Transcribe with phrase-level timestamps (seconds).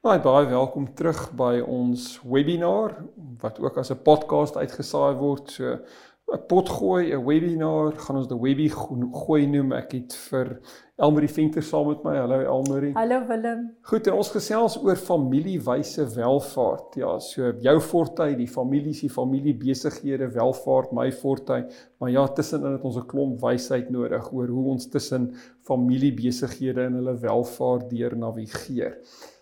[0.00, 2.94] Baie baie welkom terug by ons webinar
[3.42, 5.50] wat ook as 'n podcast uitgesaai word.
[5.50, 5.76] So
[6.32, 9.72] 'n potgooi, 'n webinar, gaan ons die webby gooi noem.
[9.72, 10.60] Ek het vir
[10.96, 12.16] Elmarie Venter saam met my.
[12.16, 12.94] Hallo Elmarie.
[12.94, 13.76] Hallo Willem.
[13.82, 16.94] Goed, en ons gesels oor familiewyse welvaart.
[16.94, 21.70] Ja, so jou fortuin, die familie se familie besighede, welvaart, my fortuin.
[21.98, 26.84] Maar ja, tussenin het ons 'n klomp wysheid nodig oor hoe ons tussen familie besighede
[26.84, 28.96] en hulle welvaart deur navigeer.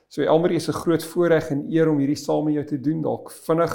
[0.08, 3.02] So Elmarie is 'n groot voorreg en eer om hierdie saam met jou te doen.
[3.02, 3.74] Dalk vinnig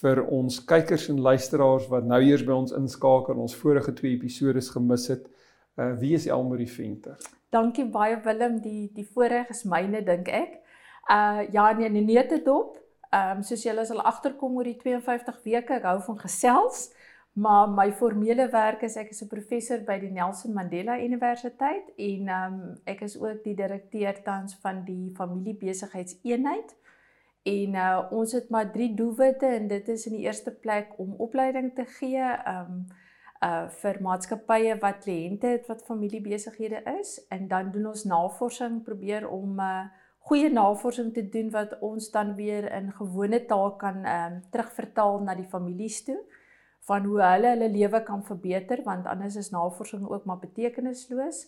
[0.00, 4.14] vir ons kykers en luisteraars wat nou eers by ons inskakel en ons vorige twee
[4.14, 5.26] episode gemis het.
[5.76, 7.16] Uh wie is Elmarie Venter?
[7.50, 10.60] Dankie baie Willem, die die voorreg is myne dink ek.
[11.10, 12.78] Uh ja nee, nee neete dop.
[13.10, 16.90] Ehm um, soos julle sal agterkom oor die 52 weke, ek hou van gesels.
[17.36, 22.28] Maar my formele werk is ek is 'n professor by die Nelson Mandela Universiteit en
[22.28, 26.72] um, ek is ook die direkteur tans van die familiebesigheidseenheid.
[27.42, 31.12] En uh ons het maar drie doelwitte en dit is in die eerste plek om
[31.18, 32.86] opleiding te gee um
[33.44, 39.28] uh vir maatskappye wat kliënte het wat familiebesighede is en dan doen ons navorsing probeer
[39.28, 39.84] om uh
[40.18, 45.34] goeie navorsing te doen wat ons dan weer in gewone taal kan um terugvertaal na
[45.34, 46.18] die families toe
[46.86, 51.46] van hoe hulle hulle lewe kan verbeter want anders is navorsing ook maar betekenisloos.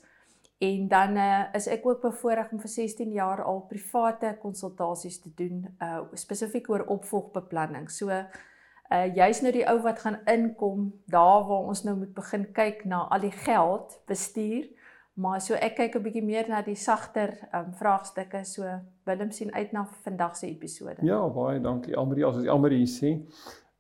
[0.59, 5.31] En dan uh, is ek ook bevoorreg om vir 16 jaar al private konsultasies te
[5.39, 7.87] doen uh spesifiek oor opvolgbeplanning.
[7.91, 12.49] So uh jy's nou die ou wat gaan inkom daar waar ons nou moet begin
[12.53, 14.67] kyk na al die geld bestuur.
[15.15, 18.45] Maar so ek kyk 'n bietjie meer na die sagter um vraagstukke.
[18.45, 18.67] So
[19.07, 21.07] Willem sien uit na vandag se episode.
[21.07, 22.27] Ja, baie dankie Almarie.
[22.27, 23.15] As jy Almarie sê,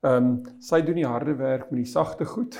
[0.01, 2.55] Ehm um, sy doen die harde werk met die sagte goed.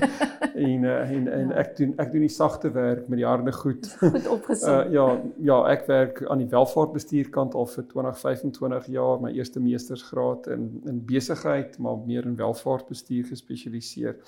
[0.66, 1.62] en uh, en en ja.
[1.62, 3.88] ek doen ek doen die sagte werk met die harde goed.
[4.02, 4.74] Goed opgesom.
[4.82, 5.06] Uh, ja,
[5.48, 10.66] ja, ek werk aan die welvaartbestuurkant al vir 20, 25 jaar, my eerste meestersgraad in
[10.84, 14.20] in besigheid, maar meer in welvaartbestuur gespesialiseer.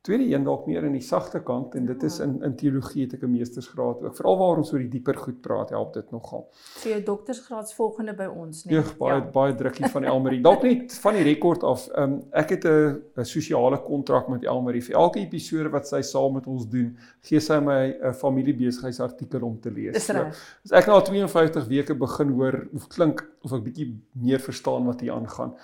[0.00, 2.24] Tweede een dalk meer in die sagte kant en dit is ja.
[2.24, 4.16] in in teologie het ek 'n meestersgraad ook.
[4.16, 6.46] Veral waar ons oor die dieper goed praat, help dit nogal.
[6.80, 8.78] Vir jou doktorsgraads volgende by ons, nee.
[8.78, 9.26] Ja, baie ja.
[9.34, 10.40] baie drukkie van Elmarie.
[10.40, 11.88] Dalk net van die rekord af.
[11.96, 14.82] Um, ek het 'n 'n sosiale kontrak met Elmarie.
[14.82, 19.60] Vir elke episode wat sy saam met ons doen, gee sy my 'n familiebesigheidsartikel om
[19.60, 19.92] te lees.
[19.92, 20.34] Dis reg.
[20.34, 24.86] So, as ek al 52 weke begin hoor of klink of ek bietjie meer verstaan
[24.86, 25.54] wat hier aangaan,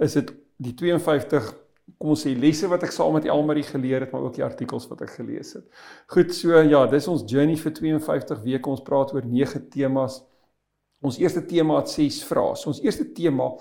[0.00, 1.63] is dit die 52
[1.98, 4.88] kom ons sê lesse wat ek saam met Elmarie geleer het, maar ook die artikels
[4.90, 5.64] wat ek gelees het.
[6.12, 8.70] Goed, so ja, dis ons journey vir 52 weke.
[8.70, 10.22] Ons praat oor 9 temas.
[11.04, 12.54] Ons eerste tema het 6 vrae.
[12.56, 13.52] So ons eerste tema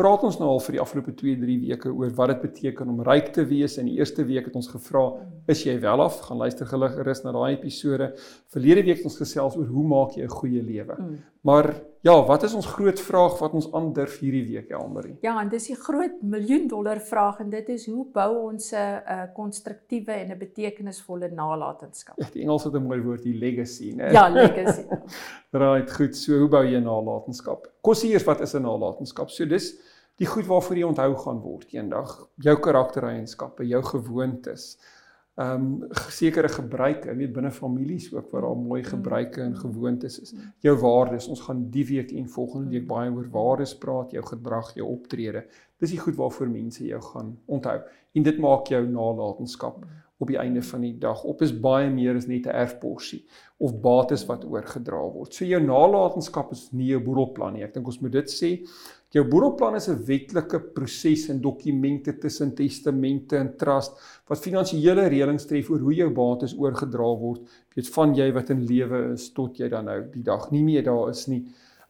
[0.00, 3.32] praat ons nou al vir die afgelope 2-3 weke oor wat dit beteken om ryk
[3.36, 3.76] te wees.
[3.80, 5.02] In die eerste week het ons gevra,
[5.50, 6.22] is jy wel af?
[6.24, 8.12] Gaan luister gerus na daai episode.
[8.54, 10.96] Verlede week het ons gesels oor hoe maak jy 'n goeie lewe.
[10.96, 11.18] Mm.
[11.40, 15.14] Maar ja, wat is ons groot vraag wat ons aandurf hierdie week, Elmarie?
[15.24, 18.76] Ja, en dis die groot miljoen dollar vraag en dit is hoe bou ons 'n
[18.76, 22.18] uh, konstruktiewe en 'n betekenisvolle nalatenskap?
[22.18, 24.12] Ja, die Engels het 'n mooi woord, die legacy, né?
[24.12, 24.84] Ja, legacy.
[25.62, 26.16] right, goed.
[26.16, 27.72] So, hoe bou jy 'n nalatenskap?
[27.80, 29.30] Kom sien eers wat is 'n nalatenskap?
[29.30, 29.74] So dis
[30.16, 34.76] die goed waarvoor jy onthou gaan word eendag, jou karaktereienskappe, jou gewoontes
[35.34, 40.34] ehm um, sekere gebruike, weet binne families ook waar daar mooi gebruike en gewoontes is.
[40.60, 44.74] Jou waardes, ons gaan die week en volgende week baie oor waardes praat, jou gedrag,
[44.74, 45.44] jou optrede.
[45.78, 47.78] Dis die goed waarvoor mense jou gaan onthou.
[48.12, 49.84] En dit maak jou nalatenskap
[50.20, 53.24] op die einde van die dag op is baie meer as net 'n erfporsie
[53.56, 55.34] of bates wat oorgedra word.
[55.34, 57.62] So jou nalatenskap is nie 'n boedelplan nie.
[57.62, 58.68] Ek dink ons moet dit sê.
[59.10, 63.98] Jou boedelplan is 'n wetlike proses en dokumente tussen testamente en trust
[64.28, 67.40] wat finansiële reëlings tref oor hoe jou bates oorgedra word,
[67.74, 70.84] weet van jy wat in lewe is tot jy dan nou die dag nie meer
[70.84, 71.42] daar is nie.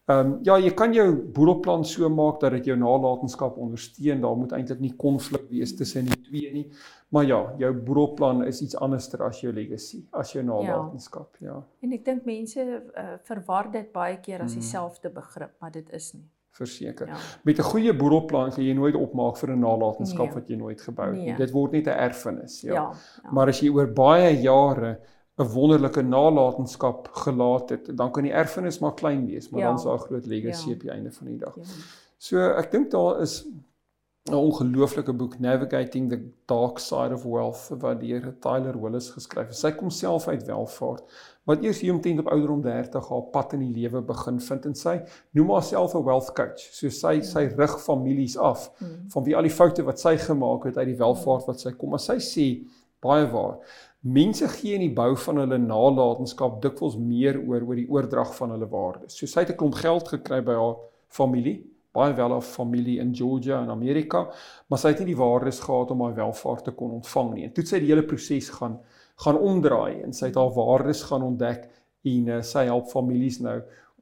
[0.09, 4.21] Ehm um, ja, jy kan jou boedelplan so maak dat dit jou nalatenskap ondersteun.
[4.21, 6.67] Daar moet eintlik nie konflik wees tussen die twee nie.
[7.11, 11.47] Maar ja, jou boedelplan is iets anderster as jou legacy, as jou nalatenskap, ja.
[11.47, 11.63] ja.
[11.83, 14.61] En ek dink mense uh, verwar dit baie keer as mm.
[14.61, 17.07] dieselfde begrip, maar dit is nie verseker.
[17.07, 17.17] Ja.
[17.43, 20.35] Met 'n goeie boedelplan kan jy nooit opmaak vir 'n nalatenskap nee.
[20.35, 21.27] wat jy nooit gebou het nee.
[21.27, 21.37] nie.
[21.37, 22.75] Dit word net 'n erfenis, ja.
[22.75, 22.93] Ja,
[23.23, 23.31] ja.
[23.31, 25.01] Maar as jy oor baie jare
[25.39, 29.67] 'n wonderlike nalatenskap gelaat het, dan kan die erfenis maar klein wees, maar ja.
[29.67, 30.75] dan is daar 'n groot legacy ja.
[30.75, 31.57] op die einde van die dag.
[31.57, 31.63] Ja.
[32.19, 33.47] So ek dink daar is
[34.31, 39.61] 'n ongelooflike boek Navigating the Dark Side of Wealth wat deur Tyler Willis geskryf is.
[39.61, 41.05] Sy kom self uit welvaart,
[41.45, 44.75] wat eers hier omtrent op ouderdom 30 haar pad in die lewe begin vind en
[44.75, 45.01] sy
[45.33, 46.69] noem haarself 'n wealth coach.
[46.73, 48.71] So sy sy rig families af
[49.15, 51.91] van wie al die foute wat sy gemaak het uit die welvaart wat sy kom.
[51.91, 52.47] Maar sy sê
[53.01, 53.59] baie waar.
[54.01, 58.51] Mense gee in die bou van hulle nalatenskap dikwels meer oor oor die oordrag van
[58.51, 59.17] hulle waardes.
[59.17, 60.77] So sy het 'n klomp geld gekry by haar
[61.09, 64.25] familie baie wel af familie in Georgia in Amerika,
[64.69, 67.45] maar sy het nie die waardes gehad om haar welvaart te kon ontvang nie.
[67.49, 68.81] En toe sy die hele proses gaan
[69.21, 71.67] gaan omdraai en sy het haar waardes gaan ontdek
[72.09, 73.59] en uh, sy help families nou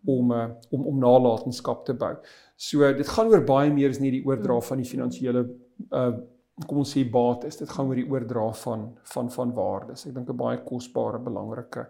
[0.07, 2.13] om uh, om om nalatenskap te bou.
[2.55, 5.47] So dit gaan oor baie meer as net die oordra van die finansiële
[5.91, 6.11] uh
[6.67, 7.61] kom ons sê bates.
[7.61, 10.07] Dit gaan oor die oordra van van van waardes.
[10.07, 11.85] Ek dink 'n baie kosbare belangrike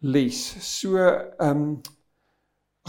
[0.00, 0.38] les.
[0.62, 1.80] So ehm um,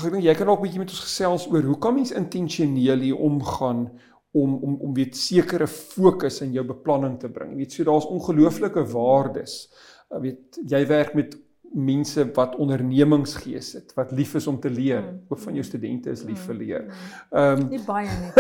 [0.02, 2.12] Ag ek dink jy kan ook 'n bietjie met ons gesels oor hoe kan mens
[2.12, 3.92] intentioneel hier omgaan
[4.34, 7.52] om om om weet sekere fokus in jou beplanning te bring.
[7.52, 9.70] Jy weet so daar's ongelooflike waardes.
[10.10, 11.38] Jy weet jy werk met
[11.74, 15.04] mense wat ondernemingsgees het, wat lief is om te leer.
[15.04, 15.20] Mm.
[15.30, 16.82] Ook van jou studente is lief vir leer.
[16.82, 17.38] Mm.
[17.38, 18.32] Ehm um, nie baie nie.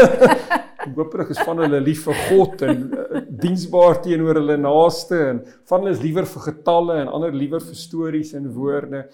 [0.97, 5.83] Hooplik is van hulle lief vir God en uh, diensbaar teenoor hulle naaste en van
[5.83, 9.05] hulle is liewer vir getalle en ander liewer vir stories en woorde.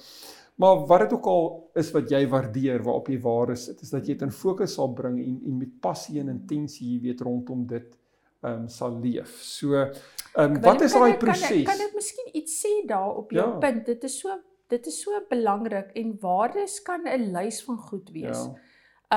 [0.57, 1.43] Maar wat dit ook al
[1.77, 4.89] is wat jy waardeer waarop jy ware sit, is dat jy dit in fokus sal
[4.97, 7.93] bring en en met passie en intensie, jy weet rondom dit
[8.41, 9.37] ehm um, sal leef.
[9.45, 11.63] So ehm um, wat is daai proses?
[11.69, 13.61] Kan ek miskien iets sê daar op jou ja.
[13.61, 13.85] punt?
[13.85, 14.33] Dit is so
[14.73, 18.45] dit is so belangrik en waardes kan 'n lys van goed wees.
[18.45, 18.55] Ja.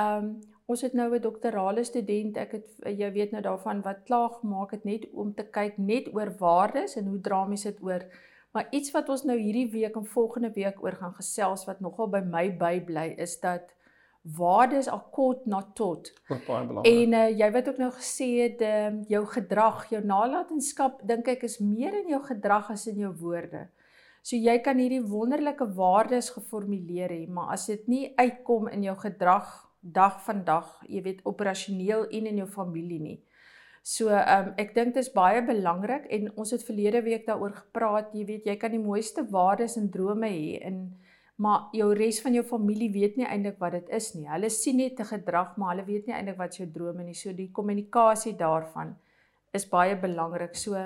[0.00, 4.04] Ehm um, ons het nou 'n doktorale student, ek het jy weet nou daarvan wat
[4.04, 7.82] klaag maak het net om te kyk net oor waardes en hoe dra mens dit
[7.82, 8.04] oor
[8.50, 12.11] Maar iets wat ons nou hierdie week en volgende week oor gaan gesels wat nogal
[12.11, 13.70] by my bybly is dat
[14.20, 16.11] waardes al kort na tot.
[16.29, 16.93] Wat baie belangrik.
[16.93, 21.47] En uh, jy het ook nou gesê uh, ehm, jou gedrag, jou nalatenskap dink ek
[21.49, 23.69] is meer in jou gedrag as in jou woorde.
[24.23, 28.96] So jy kan hierdie wonderlike waardes geformuleer hê, maar as dit nie uitkom in jou
[29.00, 29.49] gedrag
[29.81, 33.19] dag van dag, jy weet operasioneel en in jou familie nie,
[33.82, 37.55] So ehm um, ek dink dit is baie belangrik en ons het verlede week daaroor
[37.56, 40.82] gepraat, jy weet jy kan die mooiste waardes en drome hê en
[41.41, 44.27] maar jou res van jou familie weet nie eintlik wat dit is nie.
[44.29, 47.15] Hulle sien net 'n gedrag, maar hulle weet nie eintlik wat jou drome nie.
[47.15, 48.97] So die kommunikasie daarvan
[49.53, 50.55] is baie belangrik.
[50.55, 50.77] So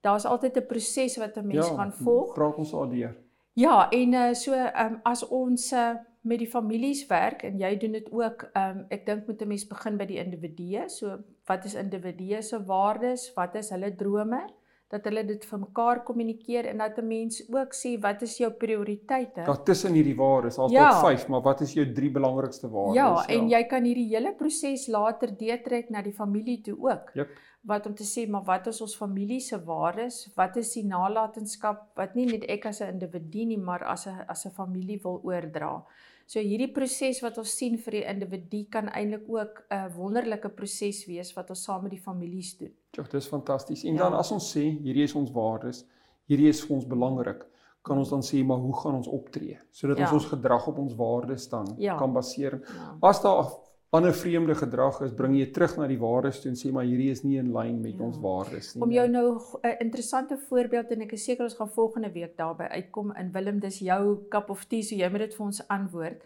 [0.00, 2.34] daar's altyd 'n proses wat 'n mens ja, gaan volg.
[2.34, 3.14] Praat ons daardeur.
[3.52, 7.76] Ja, en uh, so ehm um, as ons uh, met die families werk en jy
[7.76, 8.50] doen dit ook.
[8.52, 10.88] Ehm um, ek dink moet 'n mens begin by die individue.
[10.88, 11.18] So
[11.48, 13.32] wat is individue se waardes?
[13.34, 14.44] Wat is hulle drome?
[14.88, 18.50] Dat hulle dit vir mekaar kommunikeer en dat 'n mens ook sê wat is jou
[18.52, 19.42] prioriteite?
[19.44, 20.90] Daar tussen hierdie waardes, al ja.
[20.90, 22.94] tot 5, maar wat is jou drie belangrikste waardes?
[22.94, 27.10] Ja, ja, en jy kan hierdie hele proses later deurtrek na die familie toe ook.
[27.14, 27.28] Jep
[27.68, 30.28] wat om te sê maar wat is ons familie se waardes?
[30.36, 34.24] Wat is die nalatenskap wat nie net ek as 'n individu nie, maar as 'n
[34.28, 35.84] as 'n familie wil oordra?
[36.28, 41.06] So hierdie proses wat ons sien vir die individu kan eintlik ook 'n wonderlike proses
[41.08, 42.72] wees wat ons saam met die families doen.
[42.92, 43.84] Ja, dit is fantasties.
[43.84, 43.98] En ja.
[44.02, 45.86] dan as ons sê hierdie is ons waardes,
[46.26, 47.46] hierdie is vir ons belangrik,
[47.82, 50.04] kan ons dan sê maar hoe gaan ons optree sodat ja.
[50.04, 51.96] ons ons gedrag op ons waardes dan ja.
[51.96, 52.60] kan baseer.
[52.60, 52.98] Ja.
[53.00, 53.46] As daar
[53.90, 57.08] ander vreemde gedrag is, bring jy terug na die waardes toe en sê maar hierdie
[57.12, 58.04] is nie in lyn met ja.
[58.04, 58.82] ons waardes nie.
[58.84, 59.28] Om jou nou
[59.62, 63.60] 'n interessante voorbeeld en ek is seker ons gaan volgende week daarby uitkom in Willem
[63.60, 66.22] dis jou cup of tea so jy moet dit vir ons antwoord.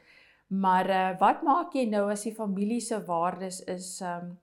[0.48, 4.38] Maar uh, wat maak jy nou as die familie se waardes is um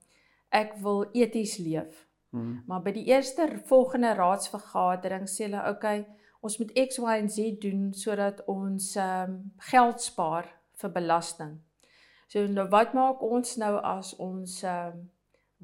[0.50, 2.06] ek wil eties leef.
[2.30, 2.62] Hmm.
[2.66, 6.06] Maar by die eerste volgende raadsvergadering sê hulle okay,
[6.40, 10.48] ons moet X Y en Z doen sodat ons um geld spaar
[10.80, 11.60] vir belasting.
[12.30, 15.06] So nou wat maak ons nou as ons ehm uh,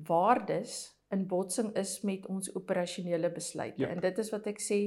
[0.07, 0.73] waardes
[1.15, 3.81] in botsing is met ons operasionele besluite.
[3.81, 3.89] Ja.
[3.89, 4.81] En dit is wat ek sê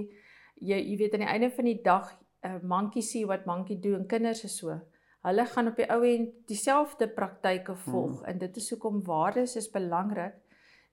[0.59, 3.45] jy jy weet aan die einde van die dag 'n uh, eh, mankie sê wat
[3.45, 4.75] mankie doen en kinders is so.
[5.24, 8.25] Hulle gaan op die ou end dieselfde praktyke volg hmm.
[8.25, 10.36] en dit is hoekom waardes is belangrik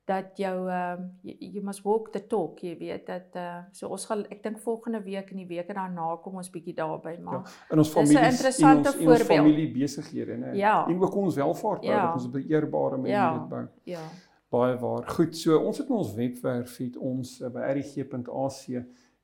[0.07, 3.89] dat jou ehm uh, you, you must walk the talk jy weet dat uh, so
[3.89, 7.41] ons gaan ek dink volgende week en die weke daarna kom ons bietjie daarby maar
[7.41, 10.55] ja, in ons familie is 'n interessante in ons, voorbeeld in ons familie besighede nê
[10.61, 10.77] ja.
[10.87, 12.13] en ook ons welvaart bou ja.
[12.13, 13.33] ons beëerbare manier ja.
[13.39, 14.05] dit bou ja
[14.49, 18.63] baie waar goed so ons het ons webwerf het ons uh, by rg.ac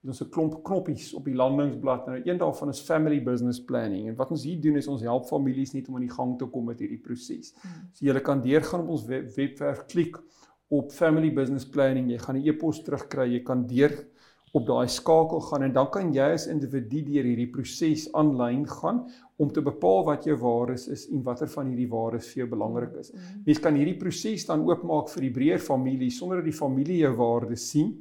[0.02, 4.08] het ons 'n klomp knoppies op die landingsblad en een daarvan is family business planning
[4.08, 6.46] en wat ons hier doen is ons help families net om aan die gang te
[6.46, 7.88] kom met hierdie proses hmm.
[7.92, 10.18] so jy kan deurgaan op ons web, webwerf klik
[10.72, 13.92] op family business planning, jy gaan 'n e-pos terugkry, jy kan deur
[14.52, 18.98] op daai skakel gaan en dan kan jy as individu deur hierdie proses aanlyn gaan
[19.40, 22.98] om te bepaal wat jou waardes is en watter van hierdie waardes vir jou belangrik
[23.00, 23.12] is.
[23.12, 23.42] Mm.
[23.46, 27.14] Mens kan hierdie proses dan oopmaak vir die breër familie sonder dat die familie jou
[27.16, 27.94] waardes sien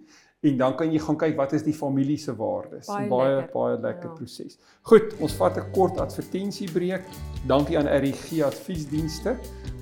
[0.43, 2.87] en dan kan jy gaan kyk wat is die familie se waardes.
[2.87, 3.53] Baie baie lekker.
[3.53, 4.15] baie lekker Ja.
[4.15, 4.57] proses.
[4.81, 7.03] Goed, ons vat 'n kort advertensiebreek.
[7.47, 9.37] Dankie aan RGG Adviesdienste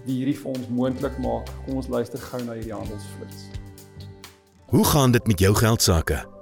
[0.09, 1.49] wie hierdie vir ons moontlik maak.
[1.65, 3.47] Kom ons luister gou na hierdie handelsflits.
[4.73, 6.23] Hoe gaan dit met jou geld sake?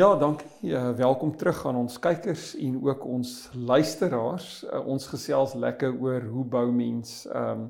[0.00, 0.48] Ja, dankie.
[0.62, 4.46] Uh, welkom terug aan ons kykers en ook ons luisteraars.
[4.64, 7.66] Uh, ons gesels lekker oor hoe bou mens um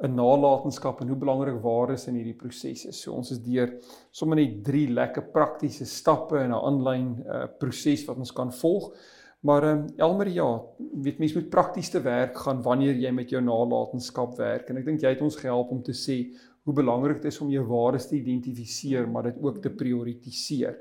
[0.00, 3.02] 'n nalatenskap en hoe belangrik waardes in hierdie proses is.
[3.02, 3.74] So ons is deur
[4.10, 8.94] sommer net drie lekker praktiese stappe in 'n aanlyn uh, proses wat ons kan volg.
[9.40, 13.42] Maar um, Elmer ja, weet mens moet prakties te werk gaan wanneer jy met jou
[13.42, 16.32] nalatenskap werk en ek dink jy het ons gehelp om te sê
[16.64, 20.80] hoe belangrik dit is om jou waardes te identifiseer maar dit ook te prioritiseer.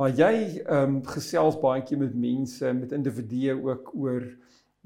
[0.00, 4.24] Maar jy ehm um, gesels baie keer met mense, met individue ook oor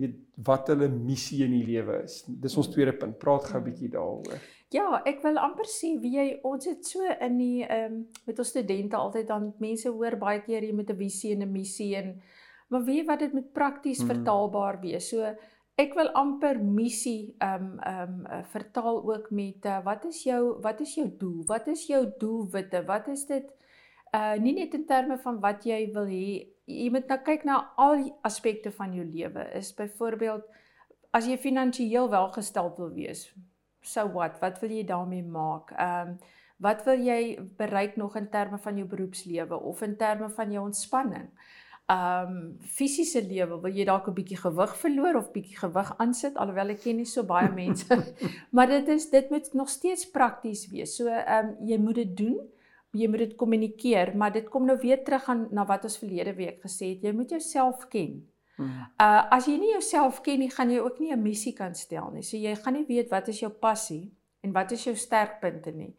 [0.03, 2.25] weet wat hulle missie in die lewe is.
[2.27, 3.15] Dis ons tweede punt.
[3.23, 4.41] Praat gou 'n bietjie daaroor.
[4.75, 8.39] Ja, ek wil amper sê wie jy ons het so in die ehm um, met
[8.39, 11.95] ons studente altyd dan mense hoor baie keer jy met 'n visie en 'n missie
[11.97, 12.21] en
[12.69, 14.09] maar weet wat dit moet prakties Mm.
[14.09, 15.09] vertaalbaar wees.
[15.09, 15.23] So
[15.79, 20.25] ek wil amper missie ehm um, ehm um, uh, vertaal ook met uh, wat is
[20.25, 21.45] jou wat is jou doel?
[21.47, 22.85] Wat is jou doelwitte?
[22.87, 23.47] Wat is dit
[24.15, 27.59] uh nie net in terme van wat jy wil hê jy moet nou kyk na
[27.81, 29.49] al aspekte van jou lewe.
[29.59, 30.47] Is byvoorbeeld
[31.15, 33.29] as jy finansiëel welgesteld wil wees,
[33.85, 34.41] so wat?
[34.43, 35.75] Wat wil jy daarmee maak?
[35.77, 36.17] Ehm um,
[36.63, 40.65] wat wil jy bereik nog in terme van jou beroepslewe of in terme van jou
[40.65, 41.29] ontspanning?
[41.91, 46.37] Ehm um, fisiese lewe, wil jy dalk 'n bietjie gewig verloor of bietjie gewig aansit
[46.37, 47.99] alhoewel ek ken nie so baie mense.
[48.51, 50.97] maar dit is dit moet nog steeds prakties wees.
[50.97, 52.41] So ehm um, jy moet dit doen.
[52.95, 56.35] Jy moet dit kommunikeer, maar dit kom nou weer terug aan na wat ons verlede
[56.35, 57.03] week gesê het.
[57.03, 58.23] Jy moet jouself ken.
[58.57, 58.85] Hmm.
[59.03, 62.11] Uh as jy nie jouself ken nie, gaan jy ook nie 'n missie kan stel
[62.13, 62.23] nie.
[62.23, 65.95] So jy gaan nie weet wat is jou passie en wat is jou sterkpunte nie.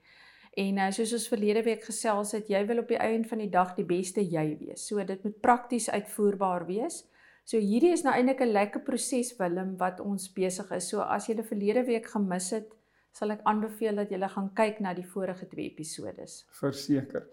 [0.55, 3.49] En uh, soos ons verlede week gesels het, jy wil op die einde van die
[3.51, 4.87] dag die beste jy wees.
[4.87, 7.03] So dit moet prakties uitvoerbaar wees.
[7.45, 10.87] So hierdie is nou eintlik 'n lekker proses Willem wat ons besig is.
[10.89, 12.71] So as jy die verlede week gemis het,
[13.15, 16.41] sal ek aanbeveel dat jy gaan kyk na die vorige twee episodes.
[16.59, 17.29] Verseker.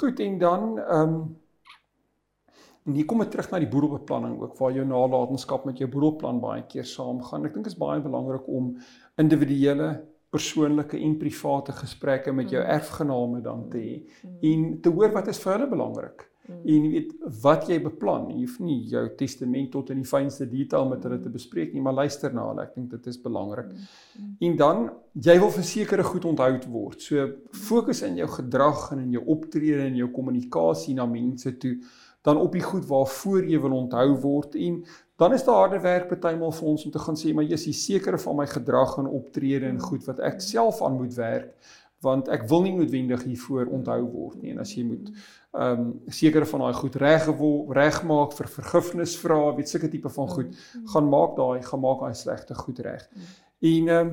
[0.00, 1.36] Goed en dan ehm um,
[2.88, 6.38] en hier kom ek terug na die boedelbeplanning ook waar jou nalatenskap met jou boedelplan
[6.40, 7.44] baie keer saamgaan.
[7.44, 8.70] Ek dink dit is baie belangrik om
[9.20, 9.90] individuele,
[10.32, 12.70] persoonlike en private gesprekke met jou Mm.
[12.78, 14.38] erfgename dan te hê Mm.
[14.42, 16.24] en te hoor wat is vir hulle belangrik.
[16.48, 16.60] Mm.
[16.74, 17.12] En jy weet
[17.42, 18.30] wat jy beplan.
[18.32, 21.84] Jy hoef nie jou testament tot in die fynste detail met hulle te bespreek nie,
[21.84, 22.64] maar luister na hulle.
[22.64, 23.70] Ek dink dit is belangrik.
[23.70, 24.34] Mm.
[24.48, 24.84] En dan
[25.28, 27.04] jy wil versekerde goed onthou word.
[27.04, 27.28] So
[27.68, 31.76] fokus in jou gedrag en in jou optrede en jou kommunikasie na mense toe
[32.28, 34.80] dan op die goed waarvoor jy wil onthou word en
[35.18, 38.18] dan is daar harde werk partymal vir ons om te gaan sê maar jy's sekere
[38.22, 41.54] van my gedrag en optrede en goed wat ek self aan moet werk
[42.04, 45.08] want ek wil nie noodwendig hiervoor onthou word nie en as jy moet
[45.58, 47.30] ehm um, sekere van daai goed reg
[47.80, 50.58] regmaak vir vergifnis vra, weet sulke tipe van goed,
[50.92, 53.08] gaan maak daai gaan maak daai slegte goed reg.
[53.60, 54.12] En ehm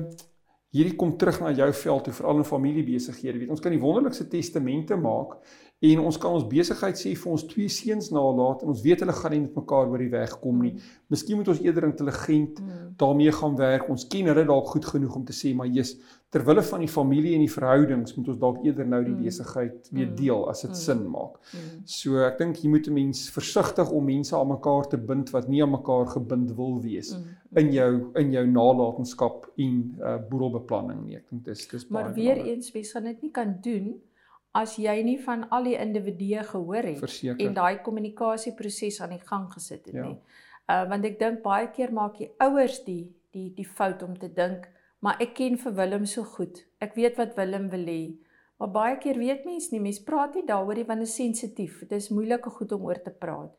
[0.76, 3.38] hierdie kom terug na jou veld toe veral in familiebesighede.
[3.40, 5.38] Weet ons kan die wonderlikste testamente maak
[5.80, 9.12] en ons kan ons besigheid sê vir ons twee seuns nalat en ons weet hulle
[9.12, 10.74] gaan nie met mekaar oor die weg kom nie.
[11.10, 12.94] Miskien moet ons eerder intelligent Mm.
[12.96, 13.88] daarmee gaan werk.
[13.90, 15.98] Ons ken hulle dalk goed genoeg om te sê maar jy's
[16.30, 19.22] ter wille van die familie en die verhoudings moet ons dalk eerder nou die Mm.
[19.22, 20.16] besigheid weer Mm.
[20.16, 20.74] deel as dit Mm.
[20.76, 21.36] sin maak.
[21.52, 21.82] Mm.
[21.84, 25.48] So ek dink jy moet 'n mens versigtig om mense aan mekaar te bind wat
[25.48, 27.24] nie aan mekaar gebind wil wees Mm.
[27.58, 31.16] in jou in jou nalatenskap en uh boedelbeplanning nie.
[31.16, 32.56] Ek dink dis dis baie Maar weer belangrik.
[32.56, 33.94] eens, wie gaan dit nie kan doen
[34.60, 37.46] as jy nie van al die individue gehoor het verseker.
[37.46, 40.06] en daai kommunikasieproses aan die gang gesit het Ja.
[40.08, 40.18] nie.
[40.68, 44.28] Uh want ek dink baie keer maak die ouers die die die fout om te
[44.32, 44.68] dink,
[45.00, 46.64] maar ek ken vir Willem so goed.
[46.80, 48.16] Ek weet wat Willem wil hê.
[48.58, 51.80] Maar baie keer weet mense nie, mense praat nie daaroor nie want dit is sensitief.
[51.80, 53.52] Dit is moeilike goed om oor te praat.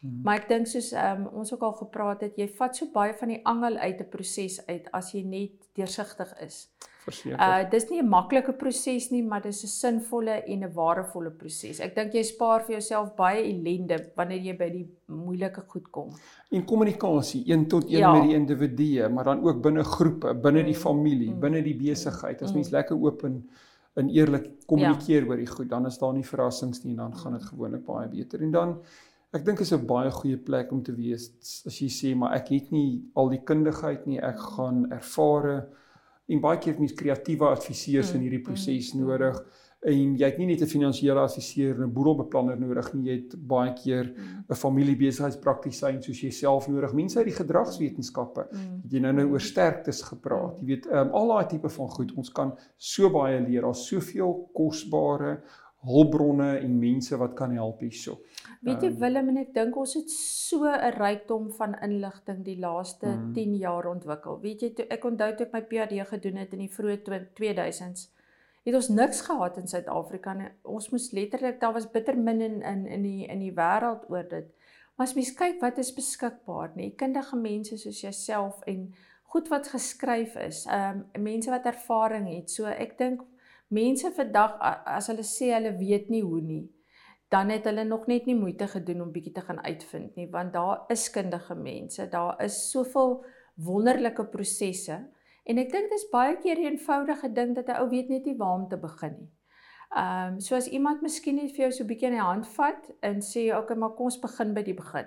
[0.00, 0.22] Mhm.
[0.24, 3.28] Maar ek dink soos um, ons ook al gepraat het, jy vat so baie van
[3.28, 6.68] die angel uit 'n proses uit as jy net deursigtig is.
[7.08, 7.38] Verseker.
[7.40, 11.80] Uh dis nie 'n maklike proses nie, maar dis 'n sinvolle en 'n warevolle proses.
[11.80, 16.10] Ek dink jy spaar vir jouself baie ellende wanneer jy by die moeilike goed kom.
[16.50, 18.12] En kommunikasie, een tot een Ja.
[18.12, 21.74] met die individue, maar dan ook binne groepe, binne die Mm, familie, mm, binne die
[21.76, 22.42] besigheid.
[22.42, 22.54] As mm.
[22.56, 23.48] mens lekker oop en
[23.96, 27.32] en eerlik kommunikeer oor die goed, dan is daar nie verrassings nie en dan gaan
[27.32, 28.42] dit gewoonlik baie beter.
[28.42, 28.76] En dan
[29.32, 31.32] ek dink is 'n baie goeie plek om te wees
[31.66, 35.66] as jy sê maar ek het nie al die kundigheid nie, ek gaan ervare
[36.28, 39.00] en baie keer het mens kreatiewe adviseurs in Mm, hierdie mm, proses mm.
[39.00, 39.40] nodig.
[39.86, 43.36] En jy het nie net 'n finansiële adviseur en 'n boedelbeplanner nodig nie, jy het
[43.46, 44.12] baie keer.
[44.48, 46.92] 'n familiebesigheidspraktisyn soos jouself nodig.
[46.92, 48.48] Mense uit die gedragswetenskappe.
[48.50, 48.80] Mm.
[48.82, 50.58] Het jy nou nou oor sterktes gepraat.
[50.60, 52.12] Jy weet, um, al daai tipe van goed.
[52.14, 53.62] Ons kan so baie leer.
[53.62, 55.40] Daar's soveel kosbare
[55.86, 58.18] hulpbronne en mense wat kan help hierso.
[58.62, 62.58] Weet jy Ehm, Willem en ek dink ons het so 'n rykdom van inligting die
[62.58, 63.32] laaste Mm.
[63.34, 64.40] 10 jaar ontwikkel.
[64.40, 67.28] Weet jy toe ek onthou toe ek my PhD gedoen het in die vroeë twe-
[67.34, 68.08] 2000s
[68.64, 70.48] het ons niks gehad in Suid-Afrika nie.
[70.64, 74.28] Ons moes letterlik daar was bitter min in in in die in die wêreld oor
[74.28, 74.44] dit.
[74.96, 78.92] Maar as mens kyk wat is beskikbaar, nê, kundige mense soos jouself en
[79.22, 82.50] goed wat geskryf is, ehm um, mense wat ervaring het.
[82.50, 83.22] So ek dink
[83.68, 84.56] mense vandag
[84.86, 86.64] as hulle sê hulle weet nie hoe nie,
[87.28, 90.52] dan het hulle nog net nie moeite gedoen om bietjie te gaan uitvind nie, want
[90.52, 93.18] daar is kundige mense, daar is soveel
[93.54, 94.96] wonderlike prosesse
[95.48, 98.24] en ek dink dit is baie keer 'n eenvoudige ding dat 'n ou weet net
[98.24, 99.30] nie waar om te begin nie.
[99.96, 102.90] Ehm um, so as iemand miskien net vir jou so bietjie in die hand vat
[103.00, 105.06] en sê okay, maar kom ons begin by die begin.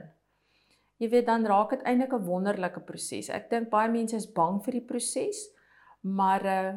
[0.97, 3.29] Jy weet dan raak dit eintlik 'n wonderlike proses.
[3.29, 5.49] Ek dink baie mense is bang vir die proses,
[6.01, 6.73] maar uh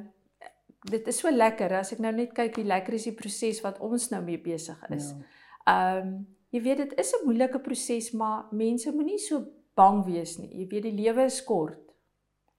[0.84, 3.80] dit is so lekker as ek nou net kyk hoe lekker is die proses wat
[3.84, 5.12] ons nou mee besig is.
[5.12, 5.24] Ja.
[5.72, 10.38] Ehm um, jy weet dit is 'n moeilike proses, maar mense moenie so bang wees
[10.38, 10.50] nie.
[10.54, 11.80] Jy weet die lewe is kort.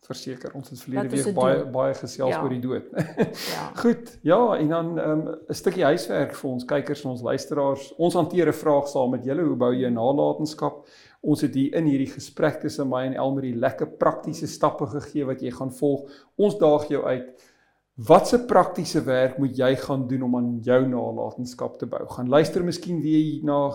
[0.05, 1.71] Verseker, ons het verlede week baie doen.
[1.71, 2.41] baie gesels Ja.
[2.43, 2.91] oor die dood.
[2.93, 3.71] Ja.
[3.83, 4.19] Goed.
[4.21, 7.93] Ja, en dan ehm, 'n um, stukkie huiswerk vir ons kykers en ons luisteraars.
[7.97, 10.87] Ons hanteer 'n vraag saam met julle, hoe bou jy 'n nalatenskap?
[11.21, 15.41] Ons het hier in hierdie gesprek tussen my en Elmarie lekker praktiese stappe gegee wat
[15.41, 16.11] jy gaan volg.
[16.35, 17.54] Ons daag jou uit.
[17.95, 22.01] Watse praktiese werk moet jy gaan doen om aan jou nalatenskap te bou?
[22.11, 23.71] Gaan luister miskien weer hierna,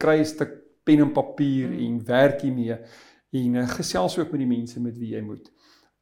[0.00, 1.78] kry 'n stuk pen en papier Mm.
[1.78, 2.78] en werk hiermee
[3.32, 5.52] en uh, gesels ook met die mense met wie jy moet.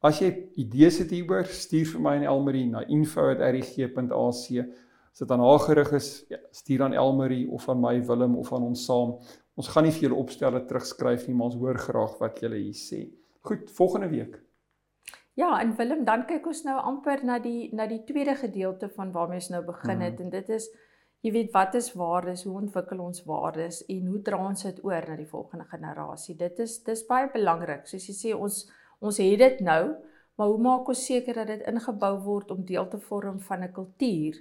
[0.01, 4.65] As jy idees het hieroor, stuur vir my en Elmarie na info@rg.ac.
[5.11, 8.53] As dit aan haar gerig is, ja, stuur aan Elmarie of aan my Willem of
[8.53, 9.19] aan ons saam.
[9.57, 12.73] Ons gaan nie vir julle opstelle terugskryf nie, maar ons hoor graag wat julle hier
[12.73, 13.09] sê.
[13.41, 14.39] Goed, volgende week.
[15.39, 19.11] Ja, en Willem, dan kyk ons nou amper na die na die tweede gedeelte van
[19.15, 20.23] waarmee ons nou begin het Mhm.
[20.23, 20.65] en dit is
[21.23, 25.07] jy weet wat is waardes, hoe ontwikkel ons waardes en hoe dra ons dit oor
[25.07, 26.35] na die volgende generasie.
[26.35, 27.87] Dit is dis baie belangrik.
[27.87, 28.69] Soos jy sê ons
[29.01, 29.95] ons het dit nou,
[30.37, 33.71] maar hoe maak ons seker dat dit ingebou word om deel te vorm van 'n
[33.73, 34.35] kultuur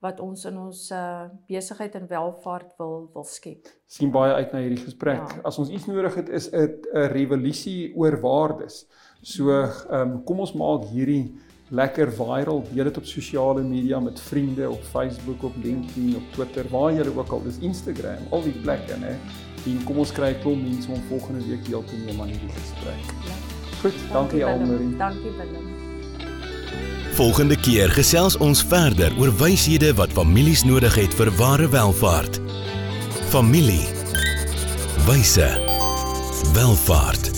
[0.00, 3.66] wat ons in ons uh, besigheid en welvaart wil wil skep.
[3.86, 5.16] sien baie uit na hierdie gesprek.
[5.16, 5.40] Ja.
[5.44, 6.80] As ons iets nodig het is 'n
[7.12, 8.86] revolusie oor waardes.
[9.22, 11.34] So, ehm um, kom ons maak hierdie
[11.68, 12.62] lekker viral.
[12.72, 17.06] Deel dit op sosiale media met vriende op Facebook, op LinkedIn, op Twitter, waar jy
[17.14, 19.16] ook al, dis Instagram, al die plekke, né?
[19.66, 22.54] En kom ons kry 'n klomp mense om volgende week deel te neem aan hierdie
[22.54, 23.04] gesprek.
[23.80, 24.60] Goed, dankie Willem.
[24.60, 24.96] Almarie.
[24.96, 25.66] Dankie Willem.
[27.12, 32.40] Volgende keer gesels ons verder oor wyshede wat families nodig het vir ware welvaart.
[33.28, 33.86] Familie.
[35.06, 35.50] Wyse.
[36.54, 37.37] Welvaart.